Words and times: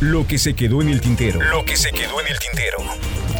Lo 0.00 0.26
que 0.26 0.36
se 0.36 0.52
quedó 0.52 0.82
en 0.82 0.90
el 0.90 1.00
tintero. 1.00 1.40
Lo 1.40 1.64
que 1.64 1.74
se 1.74 1.90
quedó 1.90 2.20
en 2.20 2.26
el 2.26 2.38
tintero. 2.38 2.76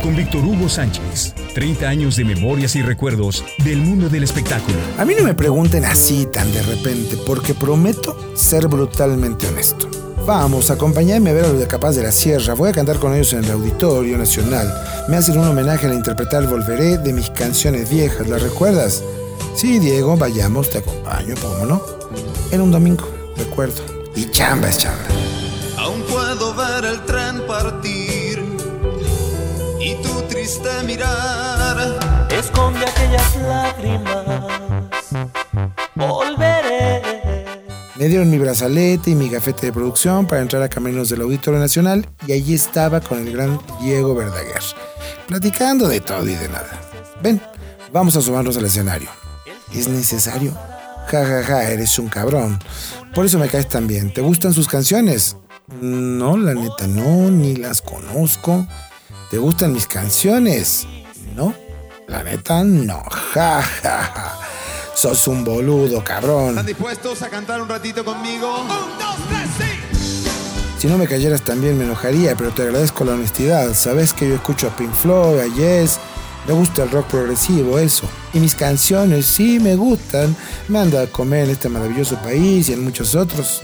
Con 0.02 0.16
Víctor 0.16 0.42
Hugo 0.42 0.70
Sánchez. 0.70 1.34
30 1.52 1.86
años 1.86 2.16
de 2.16 2.24
memorias 2.24 2.76
y 2.76 2.82
recuerdos 2.82 3.44
del 3.58 3.76
mundo 3.76 4.08
del 4.08 4.22
espectáculo. 4.22 4.78
A 4.96 5.04
mí 5.04 5.14
no 5.14 5.22
me 5.22 5.34
pregunten 5.34 5.84
así 5.84 6.26
tan 6.32 6.50
de 6.54 6.62
repente, 6.62 7.18
porque 7.26 7.52
prometo 7.52 8.34
ser 8.34 8.68
brutalmente 8.68 9.46
honesto. 9.48 9.86
Vamos, 10.26 10.70
acompañadme 10.70 11.28
a 11.28 11.32
ver 11.34 11.44
a 11.44 11.48
los 11.48 11.60
de 11.60 11.66
Capaz 11.66 11.92
de 11.92 12.04
la 12.04 12.10
Sierra. 12.10 12.54
Voy 12.54 12.70
a 12.70 12.72
cantar 12.72 12.98
con 12.98 13.14
ellos 13.14 13.34
en 13.34 13.44
el 13.44 13.50
Auditorio 13.50 14.16
Nacional. 14.16 14.72
Me 15.08 15.18
hacen 15.18 15.38
un 15.38 15.46
homenaje 15.46 15.86
al 15.86 15.92
interpretar 15.92 16.46
Volveré 16.46 16.96
de 16.96 17.12
mis 17.12 17.28
canciones 17.28 17.90
viejas. 17.90 18.26
¿Las 18.28 18.40
recuerdas? 18.40 19.02
Sí, 19.54 19.78
Diego, 19.78 20.16
vayamos, 20.16 20.70
te 20.70 20.78
acompaño, 20.78 21.34
¿cómo 21.42 21.66
no? 21.66 21.82
Era 22.50 22.62
un 22.62 22.70
domingo, 22.70 23.06
recuerdo. 23.36 23.82
Y 24.14 24.30
chamba 24.30 24.70
es 24.70 24.78
chamba. 24.78 25.15
Puedo 26.26 26.54
ver 26.54 26.84
el 26.84 27.00
tren 27.04 27.46
partir 27.46 28.42
y 29.80 29.94
tu 30.02 30.22
triste 30.22 30.68
mirar 30.84 32.00
esconde 32.36 32.80
aquellas 32.80 33.36
lágrimas. 33.36 34.44
Volveré. 35.94 37.00
Me 37.94 38.08
dieron 38.08 38.28
mi 38.28 38.38
brazalete 38.38 39.12
y 39.12 39.14
mi 39.14 39.28
gafete 39.28 39.66
de 39.66 39.72
producción 39.72 40.26
para 40.26 40.42
entrar 40.42 40.64
a 40.64 40.68
Caminos 40.68 41.10
del 41.10 41.20
Auditorio 41.20 41.60
Nacional 41.60 42.04
y 42.26 42.32
allí 42.32 42.54
estaba 42.54 43.00
con 43.00 43.18
el 43.18 43.32
gran 43.32 43.60
Diego 43.80 44.16
Verdaguer, 44.16 44.64
platicando 45.28 45.86
de 45.86 46.00
todo 46.00 46.28
y 46.28 46.34
de 46.34 46.48
nada. 46.48 46.80
Ven, 47.22 47.40
vamos 47.92 48.16
a 48.16 48.20
sumarnos 48.20 48.56
al 48.56 48.64
escenario. 48.64 49.10
¿Es 49.72 49.86
necesario? 49.86 50.52
Ja, 51.06 51.24
ja, 51.24 51.44
ja, 51.44 51.70
eres 51.70 51.96
un 52.00 52.08
cabrón. 52.08 52.58
Por 53.14 53.26
eso 53.26 53.38
me 53.38 53.46
caes 53.46 53.68
tan 53.68 53.86
bien. 53.86 54.12
¿Te 54.12 54.22
gustan 54.22 54.52
sus 54.52 54.66
canciones? 54.66 55.36
No, 55.68 56.36
la 56.36 56.54
neta, 56.54 56.86
no, 56.86 57.28
ni 57.28 57.56
las 57.56 57.82
conozco. 57.82 58.66
¿Te 59.30 59.38
gustan 59.38 59.72
mis 59.72 59.88
canciones? 59.88 60.86
No, 61.34 61.52
la 62.06 62.22
neta, 62.22 62.62
no. 62.62 63.02
Ja, 63.34 63.62
ja, 63.62 64.02
ja. 64.04 64.38
Sos 64.94 65.26
un 65.26 65.44
boludo, 65.44 66.04
cabrón. 66.04 66.50
¿Están 66.50 66.66
dispuestos 66.66 67.20
a 67.22 67.28
cantar 67.28 67.60
un 67.60 67.68
ratito 67.68 68.04
conmigo? 68.04 68.60
Un, 68.60 68.68
dos, 68.68 69.16
tres, 69.28 69.48
sí. 69.58 70.78
Si 70.78 70.86
no 70.86 70.98
me 70.98 71.08
cayeras 71.08 71.42
también 71.42 71.76
me 71.76 71.84
enojaría, 71.84 72.36
pero 72.36 72.52
te 72.52 72.62
agradezco 72.62 73.04
la 73.04 73.14
honestidad. 73.14 73.74
Sabes 73.74 74.12
que 74.12 74.28
yo 74.28 74.36
escucho 74.36 74.68
a 74.68 74.76
Pink 74.76 74.94
Floyd, 74.94 75.40
a 75.40 75.46
Yes, 75.46 75.98
me 76.46 76.52
gusta 76.52 76.84
el 76.84 76.92
rock 76.92 77.08
progresivo, 77.08 77.80
eso. 77.80 78.08
Y 78.32 78.38
mis 78.38 78.54
canciones 78.54 79.26
sí 79.26 79.58
me 79.58 79.74
gustan. 79.74 80.36
Me 80.68 80.78
anda 80.78 81.02
a 81.02 81.06
comer 81.08 81.46
en 81.46 81.50
este 81.50 81.68
maravilloso 81.68 82.16
país 82.18 82.68
y 82.68 82.72
en 82.72 82.84
muchos 82.84 83.16
otros. 83.16 83.62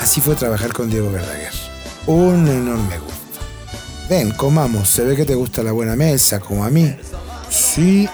Así 0.00 0.20
fue 0.20 0.34
trabajar 0.34 0.72
con 0.72 0.90
Diego 0.90 1.10
Verdaguer. 1.10 1.52
Un 2.06 2.48
enorme 2.48 2.98
gusto. 2.98 3.18
Ven, 4.08 4.30
comamos. 4.30 4.88
Se 4.88 5.04
ve 5.04 5.16
que 5.16 5.24
te 5.24 5.34
gusta 5.34 5.62
la 5.62 5.72
buena 5.72 5.96
mesa, 5.96 6.40
como 6.40 6.64
a 6.64 6.70
mí. 6.70 6.96
Sí, 7.50 8.08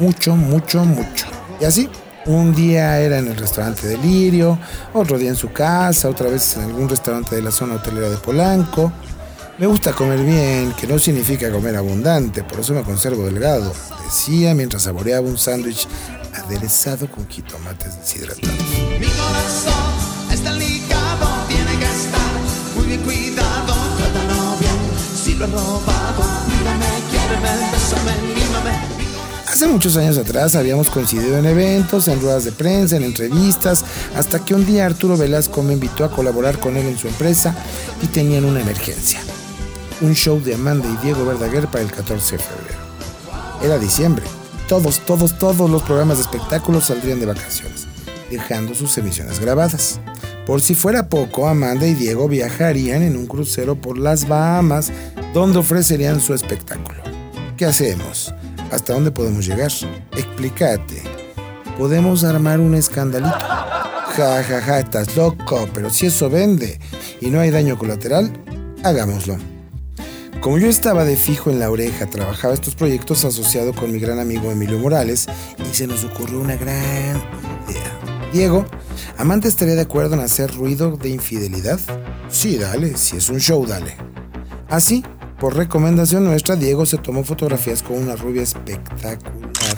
mucho, 0.00 0.34
mucho, 0.34 0.84
mucho. 0.84 1.26
Y 1.60 1.64
así, 1.64 1.88
un 2.26 2.54
día 2.54 2.98
era 3.00 3.18
en 3.18 3.28
el 3.28 3.36
restaurante 3.36 3.86
Delirio, 3.86 4.58
otro 4.92 5.18
día 5.18 5.30
en 5.30 5.36
su 5.36 5.52
casa, 5.52 6.08
otra 6.08 6.28
vez 6.28 6.56
en 6.56 6.64
algún 6.64 6.88
restaurante 6.88 7.36
de 7.36 7.42
la 7.42 7.52
zona 7.52 7.74
hotelera 7.74 8.10
de 8.10 8.16
Polanco. 8.16 8.92
Me 9.58 9.66
gusta 9.66 9.92
comer 9.92 10.18
bien, 10.18 10.74
que 10.78 10.86
no 10.86 10.98
significa 10.98 11.50
comer 11.50 11.76
abundante, 11.76 12.42
por 12.42 12.60
eso 12.60 12.74
me 12.74 12.82
conservo 12.82 13.24
delgado, 13.24 13.72
decía 14.04 14.54
mientras 14.54 14.82
saboreaba 14.82 15.26
un 15.26 15.38
sándwich 15.38 15.88
aderezado 16.34 17.10
con 17.10 17.26
jitomates 17.26 17.96
deshidratados. 17.98 18.54
Mi 19.00 19.06
corazón 19.06 20.30
está 20.30 20.52
cuidado. 22.98 23.74
Trátalo 23.98 24.56
bien, 24.58 24.78
si 25.22 25.34
lo 25.34 25.46
robado, 25.46 26.24
mírame, 26.48 26.86
quiéreme, 27.10 27.70
bésame, 27.72 28.12
mímame. 28.34 28.96
Hace 29.46 29.68
muchos 29.68 29.96
años 29.96 30.18
atrás 30.18 30.54
habíamos 30.54 30.90
coincidido 30.90 31.38
en 31.38 31.46
eventos, 31.46 32.08
en 32.08 32.20
ruedas 32.20 32.44
de 32.44 32.52
prensa, 32.52 32.96
en 32.96 33.04
entrevistas, 33.04 33.84
hasta 34.14 34.44
que 34.44 34.54
un 34.54 34.66
día 34.66 34.84
Arturo 34.84 35.16
Velasco 35.16 35.62
me 35.62 35.72
invitó 35.72 36.04
a 36.04 36.10
colaborar 36.10 36.58
con 36.58 36.76
él 36.76 36.86
en 36.86 36.98
su 36.98 37.08
empresa 37.08 37.54
y 38.02 38.06
tenían 38.06 38.44
una 38.44 38.60
emergencia. 38.60 39.20
Un 40.02 40.14
show 40.14 40.42
de 40.42 40.54
Amanda 40.54 40.86
y 40.88 41.02
Diego 41.02 41.24
Verdaguer 41.24 41.68
para 41.68 41.82
el 41.82 41.90
14 41.90 42.36
de 42.36 42.42
febrero. 42.42 42.78
Era 43.62 43.78
diciembre. 43.78 44.24
Todos, 44.68 44.98
todos, 45.06 45.38
todos 45.38 45.70
los 45.70 45.82
programas 45.82 46.18
de 46.18 46.24
espectáculos 46.24 46.86
saldrían 46.86 47.20
de 47.20 47.26
vacaciones, 47.26 47.86
dejando 48.30 48.74
sus 48.74 48.98
emisiones 48.98 49.40
grabadas. 49.40 50.00
Por 50.46 50.60
si 50.60 50.76
fuera 50.76 51.08
poco, 51.08 51.48
Amanda 51.48 51.88
y 51.88 51.94
Diego 51.94 52.28
viajarían 52.28 53.02
en 53.02 53.16
un 53.16 53.26
crucero 53.26 53.74
por 53.74 53.98
las 53.98 54.28
Bahamas, 54.28 54.92
donde 55.34 55.58
ofrecerían 55.58 56.20
su 56.20 56.34
espectáculo. 56.34 57.02
¿Qué 57.56 57.66
hacemos? 57.66 58.32
¿Hasta 58.70 58.94
dónde 58.94 59.10
podemos 59.10 59.44
llegar? 59.44 59.72
Explícate. 60.12 61.02
¿Podemos 61.76 62.22
armar 62.22 62.60
un 62.60 62.76
escandalito? 62.76 63.36
Ja, 63.38 64.42
ja, 64.44 64.60
ja, 64.60 64.78
estás 64.78 65.16
loco, 65.16 65.68
pero 65.74 65.90
si 65.90 66.06
eso 66.06 66.30
vende 66.30 66.78
y 67.20 67.26
no 67.26 67.40
hay 67.40 67.50
daño 67.50 67.76
colateral, 67.76 68.32
hagámoslo. 68.84 69.36
Como 70.40 70.58
yo 70.58 70.68
estaba 70.68 71.04
de 71.04 71.16
fijo 71.16 71.50
en 71.50 71.58
la 71.58 71.70
oreja, 71.70 72.06
trabajaba 72.06 72.54
estos 72.54 72.76
proyectos 72.76 73.24
asociado 73.24 73.74
con 73.74 73.90
mi 73.90 73.98
gran 73.98 74.20
amigo 74.20 74.52
Emilio 74.52 74.78
Morales 74.78 75.26
y 75.58 75.74
se 75.74 75.88
nos 75.88 76.04
ocurrió 76.04 76.40
una 76.40 76.54
gran 76.54 77.20
idea. 77.68 78.15
Diego, 78.36 78.66
¿Amante 79.16 79.48
estaría 79.48 79.76
de 79.76 79.80
acuerdo 79.80 80.12
en 80.12 80.20
hacer 80.20 80.54
ruido 80.54 80.98
de 80.98 81.08
infidelidad? 81.08 81.80
Sí, 82.28 82.58
dale, 82.58 82.94
si 82.98 83.16
es 83.16 83.30
un 83.30 83.40
show, 83.40 83.64
dale. 83.66 83.96
Así, 84.68 85.02
por 85.40 85.56
recomendación 85.56 86.26
nuestra, 86.26 86.54
Diego 86.54 86.84
se 86.84 86.98
tomó 86.98 87.24
fotografías 87.24 87.82
con 87.82 87.96
una 87.96 88.14
rubia 88.14 88.42
espectacular. 88.42 89.76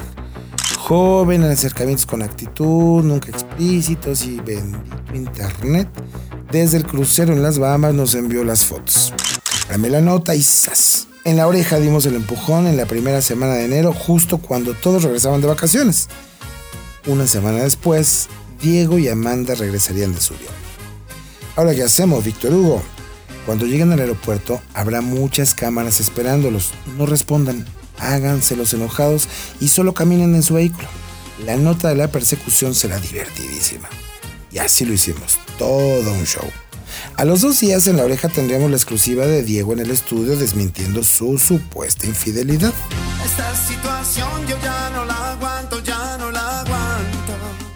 Joven, 0.76 1.44
en 1.44 1.52
acercamientos 1.52 2.04
con 2.04 2.20
actitud, 2.20 3.04
nunca 3.04 3.28
explícitos 3.28 4.24
y 4.24 4.40
bendito 4.40 4.96
internet. 5.14 5.88
Desde 6.50 6.78
el 6.78 6.84
crucero 6.84 7.32
en 7.32 7.44
las 7.44 7.60
Bahamas 7.60 7.94
nos 7.94 8.16
envió 8.16 8.42
las 8.42 8.64
fotos. 8.64 9.12
Dame 9.70 9.88
la 9.88 10.00
nota 10.00 10.34
y 10.34 10.42
¡zas! 10.42 11.06
En 11.22 11.36
la 11.36 11.46
oreja 11.46 11.78
dimos 11.78 12.06
el 12.06 12.16
empujón 12.16 12.66
en 12.66 12.76
la 12.76 12.86
primera 12.86 13.22
semana 13.22 13.54
de 13.54 13.66
enero, 13.66 13.92
justo 13.92 14.38
cuando 14.38 14.74
todos 14.74 15.04
regresaban 15.04 15.40
de 15.40 15.46
vacaciones. 15.46 16.08
Una 17.06 17.28
semana 17.28 17.62
después, 17.62 18.28
Diego 18.60 18.98
y 18.98 19.08
Amanda 19.08 19.54
regresarían 19.54 20.14
de 20.14 20.20
su 20.20 20.34
viaje. 20.34 20.54
Ahora, 21.56 21.74
¿qué 21.74 21.82
hacemos, 21.82 22.24
Víctor 22.24 22.52
Hugo? 22.52 22.82
Cuando 23.46 23.66
lleguen 23.66 23.92
al 23.92 24.00
aeropuerto, 24.00 24.60
habrá 24.74 25.00
muchas 25.00 25.54
cámaras 25.54 26.00
esperándolos. 26.00 26.72
No 26.96 27.06
respondan, 27.06 27.66
háganse 27.98 28.56
los 28.56 28.72
enojados 28.74 29.28
y 29.60 29.68
solo 29.68 29.94
caminen 29.94 30.34
en 30.34 30.42
su 30.42 30.54
vehículo. 30.54 30.88
La 31.44 31.56
nota 31.56 31.88
de 31.88 31.94
la 31.94 32.08
persecución 32.08 32.74
será 32.74 32.98
divertidísima. 32.98 33.88
Y 34.50 34.58
así 34.58 34.84
lo 34.84 34.92
hicimos, 34.92 35.38
todo 35.58 36.12
un 36.12 36.24
show. 36.24 36.44
A 37.16 37.24
los 37.24 37.40
dos 37.40 37.60
días 37.60 37.86
en 37.86 37.96
la 37.96 38.04
oreja 38.04 38.28
tendríamos 38.28 38.70
la 38.70 38.76
exclusiva 38.76 39.26
de 39.26 39.42
Diego 39.42 39.72
en 39.72 39.80
el 39.80 39.90
estudio 39.90 40.36
desmintiendo 40.36 41.02
su 41.02 41.38
supuesta 41.38 42.06
infidelidad. 42.06 42.72
Esta 43.24 43.56
situación 43.56 44.46
yo 44.46 44.56
ya 44.62 44.90
no 44.90 45.04
la 45.04 45.17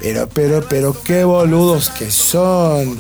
Pero, 0.03 0.29
pero, 0.29 0.67
pero, 0.69 0.97
qué 1.05 1.23
boludos 1.23 1.89
que 1.91 2.11
son. 2.11 2.99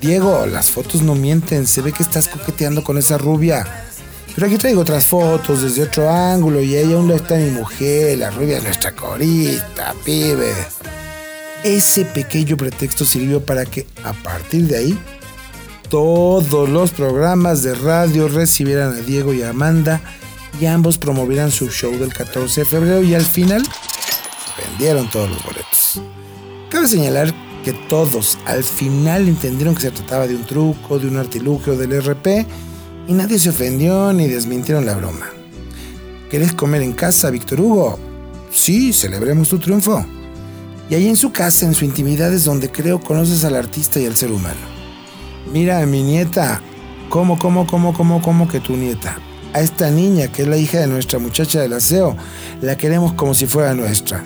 Diego, 0.00 0.46
las 0.46 0.70
fotos 0.70 1.00
no 1.00 1.14
mienten, 1.14 1.66
se 1.66 1.80
ve 1.80 1.92
que 1.92 2.02
estás 2.02 2.26
coqueteando 2.26 2.82
con 2.82 2.98
esa 2.98 3.16
rubia. 3.18 3.86
Pero 4.34 4.48
aquí 4.48 4.58
traigo 4.58 4.80
otras 4.80 5.04
fotos 5.04 5.62
desde 5.62 5.84
otro 5.84 6.10
ángulo 6.10 6.60
y 6.60 6.76
ella 6.76 6.96
aún 6.96 7.12
está 7.12 7.36
mi 7.36 7.50
mujer, 7.50 8.18
la 8.18 8.30
rubia 8.30 8.58
es 8.58 8.64
nuestra 8.64 8.92
corista, 8.96 9.94
pibe. 10.04 10.52
Ese 11.62 12.04
pequeño 12.04 12.56
pretexto 12.56 13.04
sirvió 13.04 13.44
para 13.44 13.64
que, 13.64 13.86
a 14.02 14.12
partir 14.12 14.66
de 14.66 14.76
ahí, 14.76 14.98
todos 15.88 16.68
los 16.68 16.90
programas 16.90 17.62
de 17.62 17.76
radio 17.76 18.26
recibieran 18.26 18.88
a 18.88 19.00
Diego 19.00 19.32
y 19.32 19.42
a 19.42 19.50
Amanda 19.50 20.00
y 20.60 20.66
ambos 20.66 20.98
promovieran 20.98 21.52
su 21.52 21.68
show 21.68 21.96
del 21.96 22.12
14 22.12 22.62
de 22.62 22.66
febrero 22.66 23.02
y 23.04 23.14
al 23.14 23.24
final 23.24 23.62
vendieron 24.58 25.08
todos 25.08 25.30
los 25.30 25.42
boletos. 25.44 25.73
Cabe 26.70 26.88
señalar 26.88 27.32
que 27.64 27.72
todos 27.72 28.38
al 28.44 28.62
final 28.62 29.28
entendieron 29.28 29.74
que 29.74 29.82
se 29.82 29.90
trataba 29.90 30.26
de 30.26 30.36
un 30.36 30.44
truco, 30.44 30.98
de 30.98 31.08
un 31.08 31.16
artilugio 31.16 31.76
del 31.76 32.00
RP 32.02 32.46
y 33.08 33.12
nadie 33.12 33.38
se 33.38 33.50
ofendió 33.50 34.12
ni 34.12 34.26
desmintieron 34.26 34.84
la 34.84 34.94
broma. 34.94 35.26
¿Querés 36.30 36.52
comer 36.52 36.82
en 36.82 36.92
casa, 36.92 37.30
Víctor 37.30 37.60
Hugo? 37.60 37.98
Sí, 38.50 38.92
celebremos 38.92 39.48
tu 39.48 39.58
triunfo. 39.58 40.04
Y 40.90 40.94
ahí 40.94 41.08
en 41.08 41.16
su 41.16 41.32
casa, 41.32 41.64
en 41.64 41.74
su 41.74 41.84
intimidad, 41.84 42.32
es 42.32 42.44
donde 42.44 42.70
creo 42.70 43.00
conoces 43.00 43.44
al 43.44 43.56
artista 43.56 44.00
y 44.00 44.06
al 44.06 44.16
ser 44.16 44.30
humano. 44.30 44.60
Mira 45.52 45.80
a 45.80 45.86
mi 45.86 46.02
nieta. 46.02 46.60
¿Cómo, 47.08 47.38
cómo, 47.38 47.66
cómo, 47.66 47.94
cómo, 47.94 48.20
cómo 48.20 48.48
que 48.48 48.60
tu 48.60 48.76
nieta? 48.76 49.18
A 49.52 49.60
esta 49.60 49.90
niña, 49.90 50.28
que 50.28 50.42
es 50.42 50.48
la 50.48 50.56
hija 50.56 50.80
de 50.80 50.86
nuestra 50.86 51.18
muchacha 51.18 51.60
del 51.60 51.74
aseo, 51.74 52.16
la 52.60 52.76
queremos 52.76 53.12
como 53.12 53.34
si 53.34 53.46
fuera 53.46 53.74
nuestra. 53.74 54.24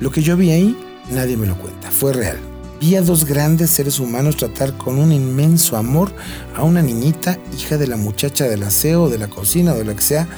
Lo 0.00 0.10
que 0.10 0.22
yo 0.22 0.36
vi 0.36 0.50
ahí, 0.50 0.76
nadie 1.10 1.36
me 1.36 1.46
lo 1.46 1.56
cuenta. 1.56 1.90
Fue 1.90 2.12
real. 2.12 2.38
Vi 2.80 2.96
a 2.96 3.02
dos 3.02 3.24
grandes 3.24 3.70
seres 3.70 4.00
humanos 4.00 4.36
tratar 4.36 4.76
con 4.76 4.98
un 4.98 5.12
inmenso 5.12 5.76
amor 5.76 6.12
a 6.54 6.64
una 6.64 6.82
niñita, 6.82 7.38
hija 7.56 7.78
de 7.78 7.86
la 7.86 7.96
muchacha 7.96 8.46
del 8.46 8.64
aseo, 8.64 9.08
de 9.08 9.18
la 9.18 9.28
cocina 9.28 9.72
o 9.72 9.78
de 9.78 9.84
lo 9.84 9.94
que 9.94 10.02
sea, 10.02 10.28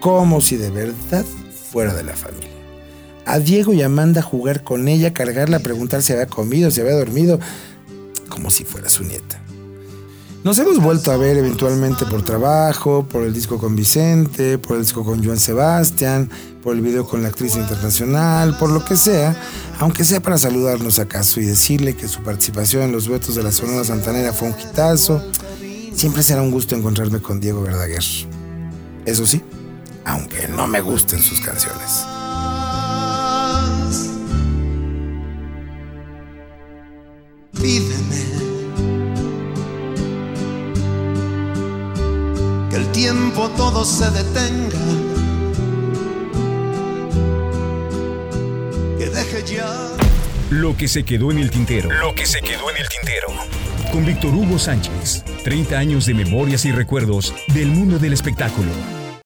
como 0.00 0.40
si 0.40 0.56
de 0.56 0.70
verdad 0.70 1.24
fuera 1.70 1.94
de 1.94 2.02
la 2.02 2.14
familia. 2.14 2.50
A 3.26 3.38
Diego 3.38 3.72
y 3.72 3.82
Amanda 3.82 4.22
jugar 4.22 4.64
con 4.64 4.88
ella, 4.88 5.14
cargarla, 5.14 5.60
preguntar 5.60 6.02
si 6.02 6.12
había 6.12 6.26
comido, 6.26 6.70
si 6.70 6.80
había 6.80 6.94
dormido, 6.94 7.38
como 8.28 8.50
si 8.50 8.64
fuera 8.64 8.88
su 8.88 9.04
nieta. 9.04 9.43
Nos 10.44 10.58
hemos 10.58 10.78
vuelto 10.78 11.10
a 11.10 11.16
ver 11.16 11.38
eventualmente 11.38 12.04
por 12.04 12.22
trabajo, 12.22 13.08
por 13.08 13.22
el 13.22 13.32
disco 13.32 13.56
con 13.56 13.74
Vicente, 13.74 14.58
por 14.58 14.76
el 14.76 14.82
disco 14.82 15.02
con 15.02 15.24
Joan 15.24 15.38
Sebastián, 15.38 16.28
por 16.62 16.76
el 16.76 16.82
video 16.82 17.06
con 17.06 17.22
la 17.22 17.28
actriz 17.28 17.56
internacional, 17.56 18.54
por 18.58 18.68
lo 18.68 18.84
que 18.84 18.98
sea, 18.98 19.34
aunque 19.78 20.04
sea 20.04 20.20
para 20.20 20.36
saludarnos 20.36 20.98
acaso 20.98 21.40
y 21.40 21.46
decirle 21.46 21.96
que 21.96 22.08
su 22.08 22.22
participación 22.22 22.82
en 22.82 22.92
los 22.92 23.06
duetos 23.06 23.36
de 23.36 23.42
la 23.42 23.52
Sonora 23.52 23.84
Santanera 23.84 24.34
fue 24.34 24.48
un 24.48 24.54
hitazo, 24.60 25.22
siempre 25.94 26.22
será 26.22 26.42
un 26.42 26.50
gusto 26.50 26.76
encontrarme 26.76 27.22
con 27.22 27.40
Diego 27.40 27.62
Verdaguer. 27.62 28.04
Eso 29.06 29.26
sí, 29.26 29.40
aunque 30.04 30.46
no 30.48 30.66
me 30.66 30.82
gusten 30.82 31.22
sus 31.22 31.40
canciones. 31.40 32.04
Pídeme 37.54 37.93
que 42.74 42.80
el 42.80 42.90
tiempo 42.90 43.48
todo 43.50 43.84
se 43.84 44.10
detenga, 44.10 44.78
que 48.98 49.10
deje 49.10 49.54
ya. 49.54 49.90
Lo 50.50 50.76
que 50.76 50.88
se 50.88 51.04
quedó 51.04 51.30
en 51.30 51.38
el 51.38 51.50
tintero. 51.50 51.88
Lo 52.00 52.14
que 52.16 52.26
se 52.26 52.40
quedó 52.40 52.70
en 52.70 52.76
el 52.78 52.88
tintero. 52.88 53.28
Con 53.92 54.04
Víctor 54.04 54.34
Hugo 54.34 54.58
Sánchez. 54.58 55.24
30 55.44 55.78
años 55.78 56.06
de 56.06 56.14
memorias 56.14 56.64
y 56.64 56.72
recuerdos 56.72 57.32
del 57.54 57.68
mundo 57.68 57.98
del 57.98 58.12
espectáculo. 58.12 59.03